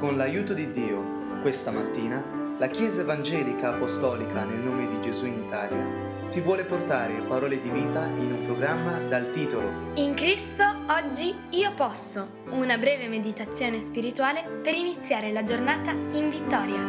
Con 0.00 0.16
l'aiuto 0.16 0.54
di 0.54 0.70
Dio, 0.70 1.42
questa 1.42 1.70
mattina, 1.70 2.24
la 2.56 2.68
Chiesa 2.68 3.02
Evangelica 3.02 3.74
Apostolica 3.74 4.44
nel 4.44 4.60
nome 4.60 4.88
di 4.88 4.98
Gesù 5.02 5.26
in 5.26 5.42
Italia 5.42 6.28
ti 6.30 6.40
vuole 6.40 6.64
portare 6.64 7.20
parole 7.28 7.60
di 7.60 7.68
vita 7.68 8.06
in 8.06 8.32
un 8.32 8.44
programma 8.46 8.98
dal 8.98 9.28
titolo 9.28 9.92
In 9.96 10.14
Cristo 10.14 10.64
oggi 10.88 11.36
io 11.50 11.74
posso, 11.74 12.44
una 12.48 12.78
breve 12.78 13.08
meditazione 13.08 13.78
spirituale 13.78 14.60
per 14.62 14.72
iniziare 14.72 15.32
la 15.32 15.44
giornata 15.44 15.90
in 15.90 16.30
vittoria. 16.30 16.80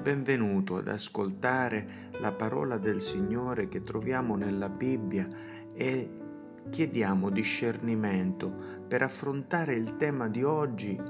Benvenuto 0.00 0.76
ad 0.76 0.88
ascoltare 0.88 1.86
la 2.12 2.32
parola 2.32 2.78
del 2.78 3.02
Signore 3.02 3.68
che 3.68 3.82
troviamo 3.82 4.36
nella 4.36 4.70
Bibbia 4.70 5.28
e 5.74 6.24
chiediamo 6.70 7.30
discernimento 7.30 8.54
per 8.86 9.02
affrontare 9.02 9.74
il 9.74 9.96
tema 9.96 10.28
di 10.28 10.42
oggi. 10.42 11.00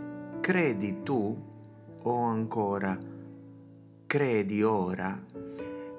Credi 0.41 1.03
tu 1.03 1.45
o 2.03 2.23
ancora 2.23 2.99
credi 4.07 4.63
ora? 4.63 5.21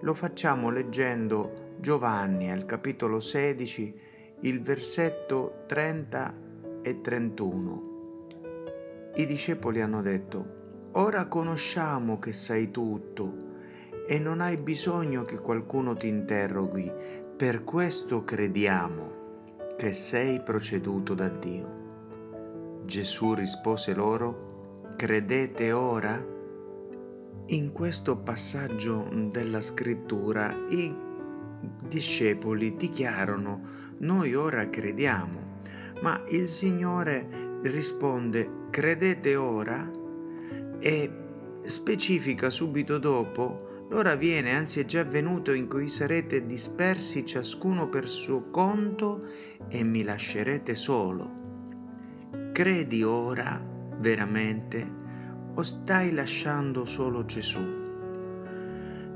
Lo 0.02 0.14
facciamo 0.14 0.70
leggendo 0.70 1.76
Giovanni 1.80 2.52
al 2.52 2.66
capitolo 2.66 3.20
16, 3.20 3.96
il 4.42 4.62
versetto 4.62 5.64
30 5.68 6.34
e 6.82 7.02
31. 7.02 7.96
I 9.16 9.26
discepoli 9.26 9.82
hanno 9.82 10.02
detto, 10.02 10.90
ora 10.94 11.28
conosciamo 11.28 12.18
che 12.20 12.32
sai 12.32 12.72
tutto 12.72 13.46
e 14.08 14.18
non 14.20 14.40
hai 14.40 14.58
bisogno 14.58 15.24
che 15.24 15.38
qualcuno 15.38 15.96
ti 15.96 16.08
interroghi, 16.08 16.92
per 17.36 17.64
questo 17.64 18.24
crediamo 18.24 19.17
che 19.78 19.94
sei 19.94 20.42
proceduto 20.42 21.14
da 21.14 21.30
Dio. 21.30 22.82
Gesù 22.86 23.36
rispose 23.36 23.94
loro, 23.94 24.82
credete 24.96 25.72
ora? 25.72 26.20
In 27.50 27.72
questo 27.72 28.18
passaggio 28.18 29.08
della 29.32 29.62
scrittura 29.62 30.52
i 30.70 30.92
discepoli 31.88 32.76
dichiarano, 32.76 33.62
noi 34.00 34.34
ora 34.34 34.68
crediamo, 34.68 35.60
ma 36.02 36.24
il 36.30 36.48
Signore 36.48 37.60
risponde, 37.62 38.50
credete 38.72 39.36
ora? 39.36 39.92
E 40.80 41.12
specifica 41.62 42.50
subito 42.50 42.98
dopo, 42.98 43.77
L'ora 43.90 44.16
viene, 44.16 44.54
anzi 44.54 44.82
è 44.82 44.86
già 44.86 45.04
venuto, 45.06 45.54
in 45.54 45.70
cui 45.70 45.88
sarete 45.88 46.46
dispersi 46.46 47.26
ciascuno 47.26 47.88
per 47.88 48.10
suo 48.10 48.50
conto 48.50 49.24
e 49.70 49.84
mi 49.84 50.04
lascerete 50.04 50.76
solo. 50.76 51.36
Credi 52.52 53.04
ora 53.04 53.64
veramente 54.00 54.86
o 55.54 55.62
stai 55.64 56.12
lasciando 56.12 56.84
solo 56.84 57.24
Gesù? 57.26 57.64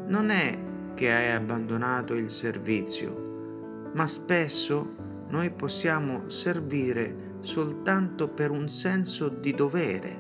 Non 0.08 0.30
è 0.30 0.58
che 0.94 1.12
hai 1.12 1.32
abbandonato 1.32 2.14
il 2.14 2.30
servizio, 2.30 3.90
ma 3.94 4.08
spesso 4.08 4.90
noi 5.28 5.52
possiamo 5.52 6.30
servire 6.30 7.36
soltanto 7.42 8.30
per 8.30 8.52
un 8.52 8.70
senso 8.70 9.28
di 9.28 9.54
dovere, 9.54 10.20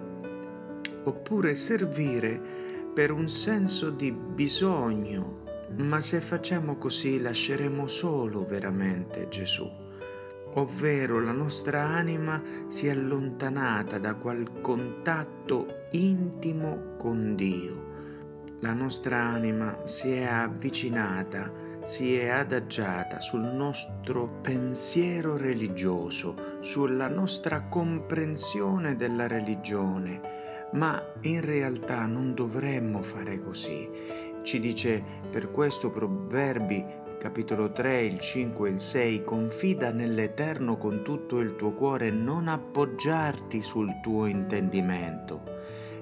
oppure 1.03 1.55
servire 1.55 2.80
per 2.93 3.11
un 3.11 3.29
senso 3.29 3.89
di 3.89 4.11
bisogno, 4.11 5.39
ma 5.77 6.01
se 6.01 6.19
facciamo 6.19 6.77
così 6.77 7.21
lasceremo 7.21 7.87
solo 7.87 8.43
veramente 8.43 9.27
Gesù, 9.29 9.69
ovvero 10.55 11.19
la 11.21 11.31
nostra 11.31 11.83
anima 11.83 12.41
si 12.67 12.87
è 12.87 12.91
allontanata 12.91 13.97
da 13.97 14.15
quel 14.15 14.59
contatto 14.61 15.79
intimo 15.91 16.95
con 16.97 17.35
Dio. 17.35 17.89
La 18.59 18.73
nostra 18.73 19.19
anima 19.19 19.79
si 19.85 20.11
è 20.11 20.23
avvicinata, 20.23 21.51
si 21.83 22.15
è 22.15 22.27
adagiata 22.29 23.19
sul 23.19 23.41
nostro 23.41 24.27
pensiero 24.41 25.35
religioso, 25.35 26.59
sulla 26.59 27.07
nostra 27.07 27.63
comprensione 27.63 28.95
della 28.95 29.27
religione, 29.27 30.21
ma 30.73 31.03
in 31.21 31.41
realtà 31.41 32.05
non 32.05 32.33
dovremmo 32.33 33.01
fare 33.01 33.39
così. 33.39 33.89
Ci 34.43 34.59
dice 34.59 35.03
per 35.29 35.51
questo 35.51 35.89
Proverbi 35.89 36.85
capitolo 37.21 37.71
3, 37.71 38.01
il 38.01 38.19
5 38.19 38.67
e 38.67 38.71
il 38.71 38.79
6, 38.79 39.21
confida 39.21 39.91
nell'Eterno 39.91 40.77
con 40.77 41.03
tutto 41.03 41.39
il 41.39 41.55
tuo 41.55 41.71
cuore, 41.73 42.09
non 42.09 42.47
appoggiarti 42.47 43.61
sul 43.61 43.99
tuo 44.01 44.25
intendimento. 44.25 45.43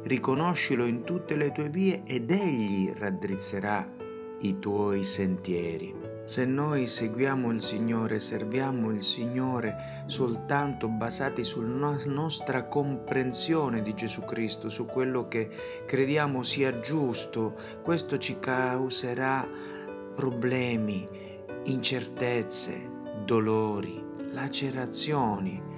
Riconoscilo 0.03 0.85
in 0.85 1.03
tutte 1.03 1.35
le 1.35 1.51
tue 1.51 1.67
vie 1.67 2.03
ed 2.05 2.31
egli 2.31 2.93
raddrizzerà 2.95 3.98
i 4.41 4.59
tuoi 4.59 5.03
sentieri. 5.03 5.95
Se 6.23 6.45
noi 6.45 6.85
seguiamo 6.85 7.51
il 7.51 7.61
Signore, 7.61 8.19
serviamo 8.19 8.91
il 8.91 9.01
Signore 9.01 10.03
soltanto 10.05 10.87
basati 10.87 11.43
sulla 11.43 11.97
nostra 12.05 12.65
comprensione 12.65 13.81
di 13.81 13.95
Gesù 13.95 14.21
Cristo, 14.25 14.69
su 14.69 14.85
quello 14.85 15.27
che 15.27 15.49
crediamo 15.87 16.43
sia 16.43 16.79
giusto, 16.79 17.55
questo 17.81 18.17
ci 18.19 18.39
causerà 18.39 19.47
problemi, 20.15 21.07
incertezze, 21.63 22.89
dolori, 23.25 24.03
lacerazioni 24.31 25.68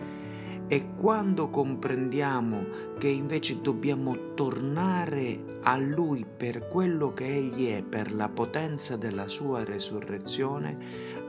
e 0.72 0.94
quando 0.96 1.50
comprendiamo 1.50 2.66
che 2.98 3.10
invece 3.10 3.60
dobbiamo 3.60 4.34
tornare 4.36 5.58
a 5.64 5.76
Lui 5.76 6.26
per 6.26 6.70
quello 6.70 7.12
che 7.12 7.26
Egli 7.26 7.68
è, 7.68 7.84
per 7.84 8.14
la 8.14 8.30
potenza 8.30 8.96
della 8.96 9.28
sua 9.28 9.66
resurrezione, 9.66 10.78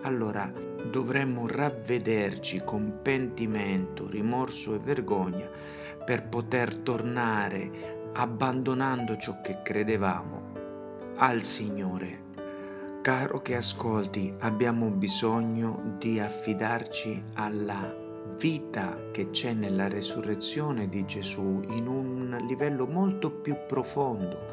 allora 0.02 0.48
dovremmo 0.88 1.48
ravvederci 1.48 2.62
con 2.64 3.00
pentimento, 3.02 4.08
rimorso 4.08 4.76
e 4.76 4.78
vergogna 4.78 5.50
per 6.04 6.28
poter 6.28 6.76
tornare, 6.76 8.10
abbandonando 8.12 9.16
ciò 9.16 9.40
che 9.40 9.58
credevamo, 9.64 10.52
al 11.16 11.42
Signore. 11.42 12.20
Caro 13.02 13.42
che 13.42 13.56
ascolti, 13.56 14.32
abbiamo 14.38 14.88
bisogno 14.92 15.96
di 15.98 16.20
affidarci 16.20 17.20
alla 17.34 18.01
vita 18.36 19.10
che 19.10 19.30
c'è 19.30 19.52
nella 19.52 19.88
resurrezione 19.88 20.88
di 20.88 21.04
Gesù 21.04 21.62
in 21.68 21.86
un 21.86 22.36
livello 22.46 22.86
molto 22.86 23.30
più 23.30 23.56
profondo 23.66 24.48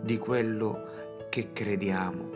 di 0.00 0.18
quello 0.18 0.84
che 1.28 1.52
crediamo. 1.52 2.30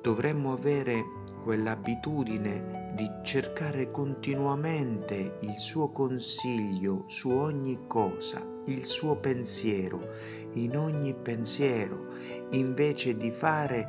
Dovremmo 0.00 0.52
avere 0.52 1.02
quell'abitudine 1.42 2.92
di 2.94 3.08
cercare 3.22 3.90
continuamente 3.90 5.38
il 5.40 5.56
suo 5.58 5.90
consiglio 5.90 7.04
su 7.06 7.30
ogni 7.30 7.86
cosa, 7.86 8.57
il 8.68 8.84
suo 8.84 9.16
pensiero, 9.16 10.08
in 10.54 10.76
ogni 10.76 11.14
pensiero, 11.14 12.06
invece 12.50 13.12
di 13.14 13.30
fare 13.30 13.86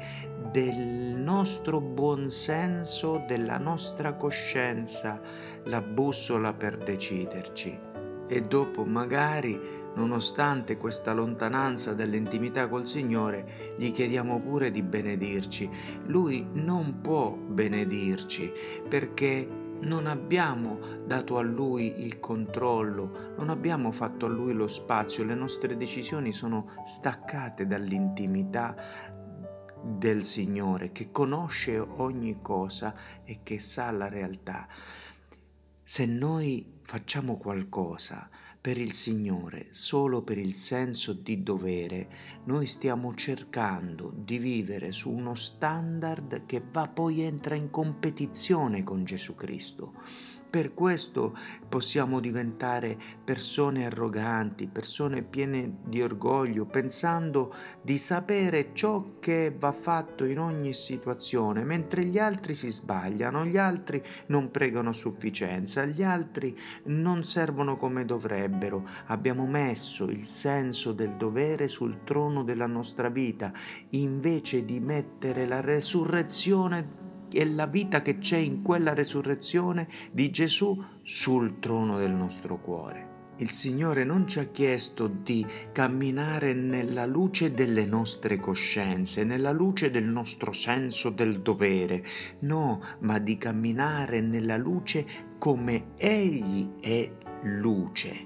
del 0.52 0.78
nostro 0.78 1.80
buonsenso, 1.80 3.24
della 3.28 3.58
nostra 3.58 4.16
coscienza, 4.16 5.22
la 5.66 5.82
bussola 5.82 6.54
per 6.54 6.78
deciderci. 6.78 7.88
E 8.32 8.44
dopo 8.44 8.86
magari, 8.86 9.60
nonostante 9.96 10.78
questa 10.78 11.14
lontananza 11.14 11.94
dall'intimità 11.94 12.68
col 12.68 12.86
Signore, 12.86 13.46
gli 13.76 13.92
chiediamo 13.92 14.40
pure 14.40 14.70
di 14.70 14.84
benedirci. 14.84 15.68
Lui 16.06 16.48
non 16.54 17.02
può 17.02 17.32
benedirci 17.32 18.52
perché 18.88 19.59
non 19.82 20.08
abbiamo 20.08 20.80
dato 21.06 21.38
a 21.38 21.42
Lui 21.42 22.04
il 22.04 22.20
controllo, 22.20 23.34
non 23.38 23.50
abbiamo 23.50 23.92
fatto 23.92 24.26
a 24.26 24.30
Lui 24.30 24.54
lo 24.54 24.68
spazio, 24.68 25.24
le 25.24 25.36
nostre 25.36 25.78
decisioni 25.78 26.34
sono 26.34 26.68
staccate 26.84 27.66
dall'intimità 27.66 28.76
del 29.82 30.24
Signore 30.24 30.92
che 30.92 31.12
conosce 31.12 31.78
ogni 31.80 32.40
cosa 32.42 32.94
e 33.24 33.40
che 33.44 33.60
sa 33.60 33.92
la 33.92 34.10
realtà. 34.10 34.68
Se 35.84 36.06
noi 36.06 36.80
facciamo 36.84 37.38
qualcosa 37.38 38.30
per 38.62 38.78
il 38.78 38.92
Signore 38.92 39.68
solo 39.70 40.22
per 40.22 40.38
il 40.38 40.54
senso 40.54 41.14
di 41.14 41.44
dovere, 41.44 42.10
noi 42.46 42.66
stiamo 42.66 43.14
cercando 43.16 44.12
di 44.14 44.38
vivere 44.38 44.92
su 44.92 45.10
uno 45.10 45.34
standard 45.34 46.46
che 46.46 46.62
va 46.72 46.88
poi 46.88 47.22
entra 47.22 47.56
in 47.56 47.70
competizione 47.70 48.84
con 48.84 49.06
Gesù 49.06 49.36
Cristo. 49.36 49.94
Per 50.50 50.74
questo 50.74 51.38
possiamo 51.68 52.20
diventare 52.20 52.98
persone 53.24 53.86
arroganti, 53.86 54.68
persone 54.68 55.22
piene 55.22 55.78
di 55.86 56.02
orgoglio, 56.02 56.66
pensando 56.66 57.54
di 57.84 57.98
sapere 57.98 58.72
ciò 58.74 59.20
che 59.20 59.54
va 59.56 59.72
fatto 59.72 60.26
in 60.26 60.40
ogni 60.40 60.74
situazione, 60.74 61.64
mentre 61.64 62.04
gli 62.06 62.18
altri 62.18 62.56
si 62.56 62.72
sbagliano, 62.72 63.46
gli 63.46 63.58
altri 63.58 64.02
non 64.28 64.50
pregano 64.50 64.90
a 64.90 64.94
sufficienza, 64.94 65.86
gli 65.86 66.02
altri 66.02 66.58
non 66.86 67.24
servono 67.24 67.76
come 67.76 68.04
dovrebbero. 68.04 68.88
Abbiamo 69.06 69.46
messo 69.46 70.06
il 70.06 70.24
senso 70.24 70.94
del 70.94 71.16
dovere 71.16 71.68
sul 71.68 72.04
trono 72.04 72.44
della 72.44 72.66
nostra 72.66 73.10
vita, 73.10 73.54
invece 73.90 74.66
di 74.66 74.80
mettere 74.80 75.48
la 75.48 75.62
resurrezione 75.62 77.09
e 77.32 77.46
la 77.46 77.66
vita 77.66 78.02
che 78.02 78.18
c'è 78.18 78.38
in 78.38 78.62
quella 78.62 78.94
resurrezione 78.94 79.88
di 80.12 80.30
Gesù 80.30 80.84
sul 81.02 81.60
trono 81.60 81.98
del 81.98 82.12
nostro 82.12 82.60
cuore. 82.60 83.10
Il 83.40 83.52
Signore 83.52 84.04
non 84.04 84.28
ci 84.28 84.40
ha 84.40 84.46
chiesto 84.48 85.08
di 85.08 85.46
camminare 85.72 86.54
nella 86.54 87.06
luce 87.06 87.54
delle 87.54 87.86
nostre 87.86 88.38
coscienze, 88.38 89.24
nella 89.24 89.52
luce 89.52 89.92
del 89.92 90.04
nostro 90.04 90.52
senso 90.52 91.10
del 91.10 91.42
dovere, 91.42 92.04
no, 92.40 92.82
ma 93.00 93.18
di 93.18 93.38
camminare 93.38 94.20
nella 94.20 94.58
luce 94.58 95.06
come 95.38 95.92
Egli 95.96 96.82
è 96.82 97.10
luce. 97.44 98.26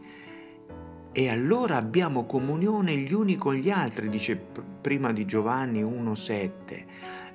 E 1.11 1.29
allora 1.29 1.77
abbiamo 1.77 2.25
comunione 2.25 2.97
gli 2.97 3.13
uni 3.13 3.35
con 3.35 3.53
gli 3.53 3.69
altri, 3.69 4.09
dice 4.09 4.35
prima 4.81 5.13
di 5.13 5.25
Giovanni 5.25 5.83
1,7. 5.83 6.85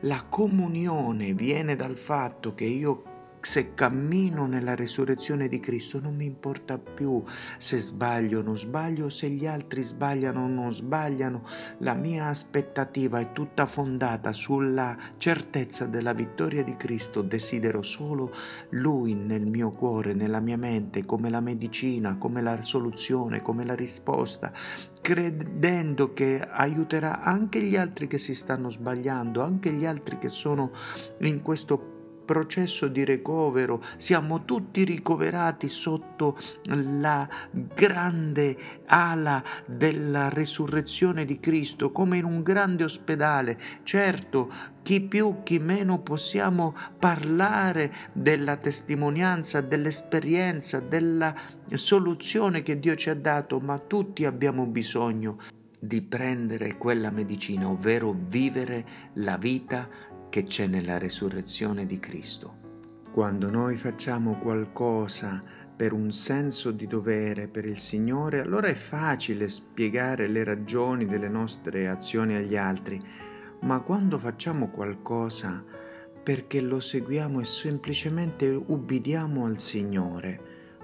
La 0.02 0.26
comunione 0.28 1.34
viene 1.34 1.74
dal 1.74 1.96
fatto 1.96 2.54
che 2.54 2.64
io 2.64 3.02
se 3.40 3.74
cammino 3.74 4.46
nella 4.46 4.74
resurrezione 4.74 5.48
di 5.48 5.58
Cristo 5.58 6.00
non 6.00 6.14
mi 6.14 6.24
importa 6.24 6.78
più 6.78 7.22
se 7.26 7.78
sbaglio 7.78 8.40
o 8.40 8.42
non 8.42 8.56
sbaglio, 8.56 9.08
se 9.08 9.28
gli 9.28 9.46
altri 9.46 9.82
sbagliano 9.82 10.44
o 10.44 10.46
non 10.46 10.72
sbagliano, 10.72 11.42
la 11.78 11.94
mia 11.94 12.26
aspettativa 12.26 13.18
è 13.18 13.32
tutta 13.32 13.66
fondata 13.66 14.32
sulla 14.32 14.96
certezza 15.16 15.86
della 15.86 16.12
vittoria 16.12 16.62
di 16.62 16.76
Cristo, 16.76 17.22
desidero 17.22 17.82
solo 17.82 18.32
Lui 18.70 19.14
nel 19.14 19.46
mio 19.46 19.70
cuore, 19.70 20.14
nella 20.14 20.40
mia 20.40 20.56
mente, 20.56 21.04
come 21.04 21.30
la 21.30 21.40
medicina, 21.40 22.18
come 22.18 22.40
la 22.40 22.60
soluzione, 22.62 23.42
come 23.42 23.64
la 23.64 23.74
risposta, 23.74 24.52
credendo 25.08 26.12
che 26.12 26.38
aiuterà 26.38 27.22
anche 27.22 27.62
gli 27.62 27.76
altri 27.76 28.06
che 28.06 28.18
si 28.18 28.34
stanno 28.34 28.68
sbagliando, 28.68 29.40
anche 29.40 29.72
gli 29.72 29.86
altri 29.86 30.18
che 30.18 30.28
sono 30.28 30.70
in 31.20 31.40
questo 31.40 31.97
processo 32.28 32.88
di 32.88 33.06
ricovero, 33.06 33.82
siamo 33.96 34.44
tutti 34.44 34.84
ricoverati 34.84 35.66
sotto 35.66 36.36
la 36.66 37.26
grande 37.74 38.54
ala 38.84 39.42
della 39.66 40.28
resurrezione 40.28 41.24
di 41.24 41.40
Cristo, 41.40 41.90
come 41.90 42.18
in 42.18 42.24
un 42.24 42.42
grande 42.42 42.84
ospedale. 42.84 43.58
Certo, 43.82 44.50
chi 44.82 45.00
più, 45.00 45.36
chi 45.42 45.58
meno 45.58 46.00
possiamo 46.00 46.74
parlare 46.98 47.94
della 48.12 48.58
testimonianza, 48.58 49.62
dell'esperienza, 49.62 50.80
della 50.80 51.34
soluzione 51.72 52.60
che 52.60 52.78
Dio 52.78 52.94
ci 52.94 53.08
ha 53.08 53.14
dato, 53.14 53.58
ma 53.58 53.78
tutti 53.78 54.26
abbiamo 54.26 54.66
bisogno 54.66 55.38
di 55.80 56.02
prendere 56.02 56.76
quella 56.76 57.10
medicina, 57.10 57.68
ovvero 57.68 58.14
vivere 58.26 58.84
la 59.14 59.38
vita 59.38 59.88
che 60.28 60.44
c'è 60.44 60.66
nella 60.66 60.98
resurrezione 60.98 61.86
di 61.86 61.98
Cristo. 61.98 62.56
Quando 63.10 63.50
noi 63.50 63.76
facciamo 63.76 64.38
qualcosa 64.38 65.40
per 65.74 65.92
un 65.92 66.10
senso 66.10 66.70
di 66.70 66.86
dovere 66.86 67.48
per 67.48 67.64
il 67.64 67.76
Signore, 67.76 68.40
allora 68.40 68.68
è 68.68 68.74
facile 68.74 69.48
spiegare 69.48 70.26
le 70.26 70.44
ragioni 70.44 71.06
delle 71.06 71.28
nostre 71.28 71.88
azioni 71.88 72.34
agli 72.34 72.56
altri, 72.56 73.00
ma 73.60 73.80
quando 73.80 74.18
facciamo 74.18 74.68
qualcosa 74.68 75.64
perché 76.22 76.60
lo 76.60 76.78
seguiamo 76.78 77.40
e 77.40 77.44
semplicemente 77.44 78.48
ubbidiamo 78.48 79.46
al 79.46 79.58
Signore, 79.58 80.40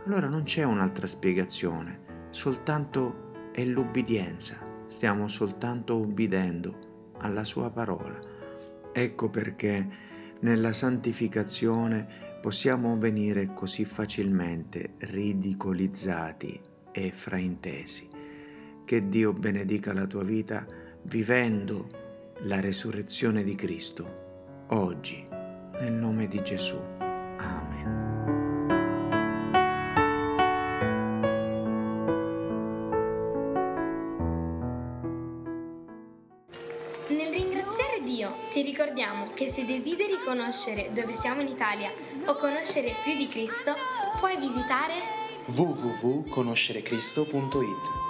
allora 0.07 0.29
non 0.29 0.45
c'è 0.45 0.63
un'altra 0.63 1.07
spiegazione, 1.07 2.29
soltanto 2.31 3.51
è 3.53 3.65
l'ubbidienza, 3.65 4.59
stiamo 4.87 5.29
soltanto 5.29 5.99
ubbidendo 5.99 7.13
alla 7.19 7.45
Sua 7.45 7.71
parola. 7.71 8.34
Ecco 8.97 9.29
perché 9.29 9.89
nella 10.41 10.73
santificazione 10.73 12.07
possiamo 12.41 12.97
venire 12.97 13.53
così 13.53 13.85
facilmente 13.85 14.95
ridicolizzati 14.99 16.61
e 16.93 17.11
fraintesi. 17.11 18.09
Che 18.85 19.09
Dio 19.09 19.33
benedica 19.33 19.93
la 19.93 20.07
tua 20.07 20.23
vita 20.23 20.65
vivendo 21.03 21.89
la 22.43 22.61
resurrezione 22.61 23.43
di 23.43 23.57
Cristo 23.57 24.67
oggi, 24.69 25.27
nel 25.81 25.93
nome 25.93 26.29
di 26.29 26.41
Gesù. 26.43 27.04
Ricordiamo 38.65 39.31
che 39.35 39.47
se 39.47 39.65
desideri 39.65 40.19
conoscere 40.25 40.91
dove 40.93 41.13
siamo 41.13 41.41
in 41.41 41.47
Italia 41.49 41.93
o 42.27 42.37
conoscere 42.37 42.97
più 43.05 43.17
di 43.17 43.29
Cristo, 43.29 43.75
puoi 44.19 44.37
visitare 44.39 44.95
www.conoscerecristo.it. 45.47 48.03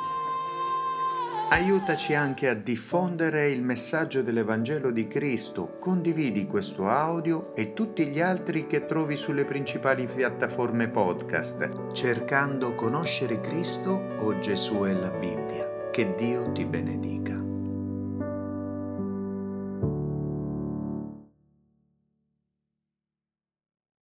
Aiutaci 1.50 2.14
anche 2.14 2.48
a 2.48 2.54
diffondere 2.54 3.50
il 3.50 3.62
messaggio 3.62 4.22
dell'Evangelo 4.22 4.90
di 4.90 5.06
Cristo. 5.06 5.76
Condividi 5.78 6.46
questo 6.46 6.88
audio 6.88 7.54
e 7.54 7.74
tutti 7.74 8.06
gli 8.06 8.20
altri 8.20 8.66
che 8.66 8.86
trovi 8.86 9.16
sulle 9.16 9.44
principali 9.44 10.06
piattaforme 10.06 10.88
podcast, 10.88 11.92
cercando 11.92 12.74
conoscere 12.74 13.40
Cristo 13.40 14.14
o 14.18 14.38
Gesù 14.38 14.86
e 14.86 14.94
la 14.94 15.10
Bibbia. 15.10 15.90
Che 15.92 16.14
Dio 16.16 16.50
ti 16.50 16.64
benedica. 16.64 17.43